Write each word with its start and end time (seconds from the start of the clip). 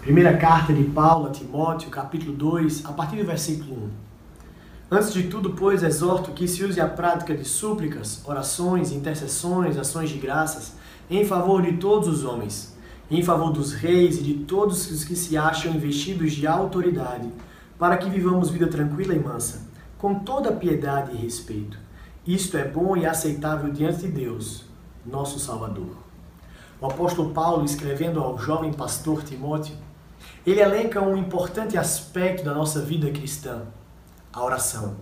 Primeira 0.00 0.36
carta 0.36 0.72
de 0.72 0.84
Paulo 0.84 1.26
a 1.26 1.30
Timóteo, 1.30 1.90
capítulo 1.90 2.32
2, 2.32 2.86
a 2.86 2.92
partir 2.92 3.16
do 3.16 3.24
versículo 3.24 3.74
1. 3.74 3.90
Antes 4.90 5.12
de 5.12 5.24
tudo, 5.24 5.50
pois, 5.50 5.82
exorto 5.82 6.30
que 6.30 6.46
se 6.46 6.64
use 6.64 6.80
a 6.80 6.86
prática 6.86 7.36
de 7.36 7.44
súplicas, 7.44 8.22
orações, 8.24 8.92
intercessões, 8.92 9.76
ações 9.76 10.08
de 10.08 10.18
graças, 10.18 10.74
em 11.10 11.26
favor 11.26 11.60
de 11.60 11.76
todos 11.78 12.08
os 12.08 12.24
homens, 12.24 12.74
em 13.10 13.22
favor 13.22 13.52
dos 13.52 13.72
reis 13.72 14.18
e 14.18 14.22
de 14.22 14.34
todos 14.34 14.88
os 14.90 15.04
que 15.04 15.16
se 15.16 15.36
acham 15.36 15.74
investidos 15.74 16.32
de 16.32 16.46
autoridade, 16.46 17.28
para 17.78 17.98
que 17.98 18.08
vivamos 18.08 18.50
vida 18.50 18.68
tranquila 18.68 19.14
e 19.14 19.18
mansa, 19.18 19.66
com 19.98 20.20
toda 20.20 20.52
piedade 20.52 21.12
e 21.12 21.16
respeito. 21.16 21.76
Isto 22.24 22.56
é 22.56 22.64
bom 22.66 22.96
e 22.96 23.04
aceitável 23.04 23.70
diante 23.72 24.02
de 24.02 24.08
Deus, 24.08 24.64
nosso 25.04 25.38
Salvador. 25.38 26.07
O 26.80 26.86
apóstolo 26.86 27.30
Paulo, 27.30 27.64
escrevendo 27.64 28.20
ao 28.20 28.38
jovem 28.38 28.72
pastor 28.72 29.24
Timóteo, 29.24 29.74
ele 30.46 30.60
elenca 30.60 31.02
um 31.02 31.16
importante 31.16 31.76
aspecto 31.76 32.44
da 32.44 32.54
nossa 32.54 32.80
vida 32.80 33.10
cristã, 33.10 33.62
a 34.32 34.44
oração. 34.44 34.96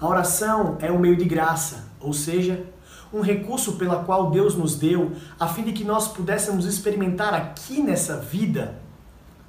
A 0.00 0.08
oração 0.08 0.76
é 0.80 0.90
um 0.90 0.98
meio 0.98 1.16
de 1.16 1.24
graça, 1.24 1.84
ou 2.00 2.12
seja, 2.12 2.64
um 3.12 3.20
recurso 3.20 3.76
pela 3.76 4.02
qual 4.02 4.30
Deus 4.30 4.56
nos 4.56 4.74
deu 4.74 5.12
a 5.38 5.46
fim 5.46 5.62
de 5.62 5.72
que 5.72 5.84
nós 5.84 6.08
pudéssemos 6.08 6.66
experimentar 6.66 7.32
aqui 7.32 7.80
nessa 7.80 8.16
vida 8.16 8.74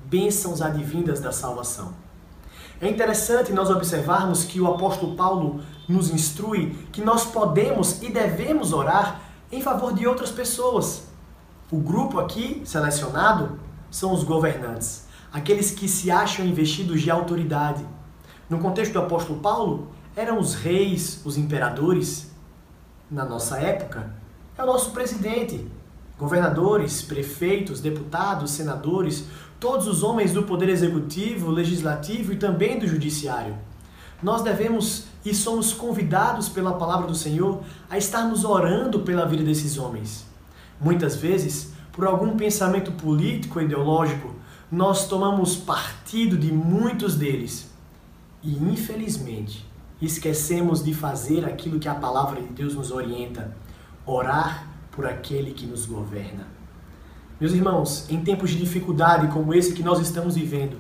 bênçãos 0.05 0.61
advindas 0.61 1.19
da 1.19 1.31
salvação. 1.31 1.93
É 2.79 2.87
interessante 2.87 3.51
nós 3.51 3.71
observarmos 3.71 4.43
que 4.43 4.61
o 4.61 4.67
apóstolo 4.67 5.15
Paulo 5.15 5.61
nos 5.87 6.11
instrui 6.11 6.75
que 6.91 7.01
nós 7.01 7.25
podemos 7.25 8.01
e 8.03 8.09
devemos 8.09 8.71
orar 8.71 9.21
em 9.51 9.61
favor 9.61 9.93
de 9.93 10.07
outras 10.07 10.31
pessoas. 10.31 11.08
O 11.71 11.77
grupo 11.77 12.19
aqui 12.19 12.61
selecionado 12.65 13.59
são 13.91 14.13
os 14.13 14.23
governantes 14.23 15.09
aqueles 15.31 15.71
que 15.71 15.87
se 15.87 16.11
acham 16.11 16.45
investidos 16.45 17.01
de 17.01 17.11
autoridade. 17.11 17.85
No 18.49 18.59
contexto 18.59 18.93
do 18.93 18.99
apóstolo 18.99 19.39
Paulo, 19.39 19.89
eram 20.15 20.39
os 20.39 20.55
reis, 20.55 21.21
os 21.23 21.37
imperadores. 21.37 22.31
Na 23.09 23.25
nossa 23.25 23.57
época, 23.57 24.13
é 24.57 24.63
o 24.63 24.65
nosso 24.65 24.91
presidente, 24.91 25.67
governadores, 26.17 27.01
prefeitos, 27.01 27.79
deputados, 27.79 28.51
senadores, 28.51 29.25
todos 29.59 29.87
os 29.87 30.03
homens 30.03 30.33
do 30.33 30.43
poder 30.43 30.69
executivo, 30.69 31.51
legislativo 31.51 32.33
e 32.33 32.37
também 32.37 32.79
do 32.79 32.87
judiciário. 32.87 33.55
Nós 34.21 34.41
devemos 34.41 35.05
e 35.23 35.33
somos 35.33 35.71
convidados 35.71 36.49
pela 36.49 36.73
palavra 36.73 37.07
do 37.07 37.15
Senhor 37.15 37.61
a 37.89 37.97
estarmos 37.97 38.43
orando 38.43 38.99
pela 38.99 39.25
vida 39.25 39.43
desses 39.43 39.77
homens. 39.77 40.28
Muitas 40.79 41.15
vezes, 41.15 41.73
por 41.91 42.05
algum 42.05 42.37
pensamento 42.37 42.91
político, 42.91 43.59
ideológico, 43.59 44.33
nós 44.71 45.07
tomamos 45.07 45.55
partido 45.55 46.37
de 46.37 46.51
muitos 46.51 47.15
deles 47.15 47.69
e, 48.43 48.55
infelizmente, 48.55 49.65
esquecemos 50.01 50.83
de 50.83 50.93
fazer 50.93 51.43
aquilo 51.43 51.79
que 51.79 51.89
a 51.89 51.95
palavra 51.95 52.41
de 52.41 52.47
Deus 52.49 52.75
nos 52.75 52.91
orienta: 52.91 53.55
orar 54.05 54.67
por 54.91 55.05
aquele 55.05 55.51
que 55.51 55.65
nos 55.65 55.85
governa. 55.85 56.47
Meus 57.39 57.53
irmãos, 57.53 58.05
em 58.09 58.21
tempos 58.21 58.51
de 58.51 58.57
dificuldade 58.57 59.27
como 59.27 59.53
esse 59.53 59.73
que 59.73 59.83
nós 59.83 59.99
estamos 59.99 60.35
vivendo, 60.35 60.77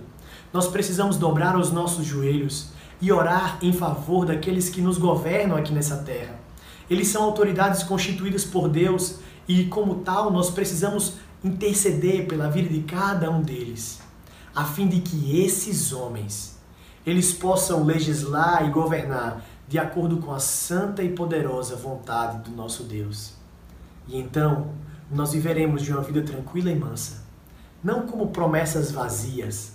nós 0.53 0.67
precisamos 0.67 1.17
dobrar 1.17 1.57
os 1.57 1.71
nossos 1.71 2.05
joelhos 2.05 2.69
e 3.01 3.11
orar 3.11 3.57
em 3.61 3.71
favor 3.71 4.25
daqueles 4.25 4.69
que 4.69 4.81
nos 4.81 4.97
governam 4.97 5.55
aqui 5.55 5.73
nessa 5.73 5.97
terra. 5.97 6.39
Eles 6.89 7.07
são 7.07 7.23
autoridades 7.23 7.83
constituídas 7.83 8.43
por 8.43 8.67
Deus 8.67 9.19
e, 9.47 9.65
como 9.65 9.95
tal, 9.95 10.31
nós 10.31 10.49
precisamos 10.49 11.13
interceder 11.43 12.27
pela 12.27 12.49
vida 12.49 12.69
de 12.69 12.81
cada 12.81 13.29
um 13.29 13.41
deles, 13.41 13.99
a 14.53 14.65
fim 14.65 14.87
de 14.87 14.99
que 14.99 15.39
esses 15.39 15.93
homens 15.93 16.59
eles 17.05 17.33
possam 17.33 17.83
legislar 17.83 18.65
e 18.67 18.71
governar 18.71 19.43
de 19.67 19.77
acordo 19.77 20.17
com 20.17 20.33
a 20.33 20.39
santa 20.39 21.03
e 21.03 21.09
poderosa 21.09 21.75
vontade 21.75 22.49
do 22.49 22.55
nosso 22.55 22.83
Deus. 22.83 23.33
E 24.07 24.17
então 24.17 24.71
nós 25.11 25.31
viveremos 25.31 25.83
de 25.83 25.91
uma 25.91 26.01
vida 26.01 26.21
tranquila 26.21 26.71
e 26.71 26.75
mansa, 26.75 27.23
não 27.83 28.05
como 28.05 28.29
promessas 28.29 28.91
vazias, 28.91 29.73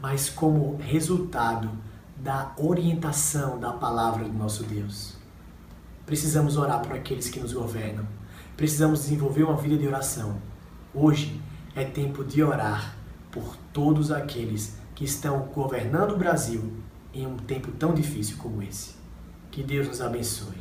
mas 0.00 0.30
como 0.30 0.76
resultado 0.76 1.70
da 2.16 2.52
orientação 2.56 3.58
da 3.58 3.72
palavra 3.72 4.24
do 4.24 4.32
nosso 4.32 4.62
Deus. 4.64 5.15
Precisamos 6.06 6.56
orar 6.56 6.80
por 6.80 6.92
aqueles 6.92 7.28
que 7.28 7.40
nos 7.40 7.52
governam. 7.52 8.06
Precisamos 8.56 9.00
desenvolver 9.00 9.42
uma 9.42 9.56
vida 9.56 9.76
de 9.76 9.86
oração 9.86 10.40
Hoje 10.98 11.38
é 11.74 11.84
tempo 11.84 12.24
de 12.24 12.42
orar 12.42 12.96
por 13.30 13.54
todos 13.70 14.10
aqueles 14.10 14.78
que 14.94 15.04
estão 15.04 15.40
governando 15.54 16.12
o 16.12 16.16
Brasil 16.16 16.72
em 17.12 17.26
um 17.26 17.36
tempo 17.36 17.70
tão 17.72 17.92
difícil 17.92 18.38
como 18.38 18.62
esse. 18.62 18.94
Que 19.50 19.62
Deus 19.62 19.86
nos 19.88 20.00
abençoe. 20.00 20.56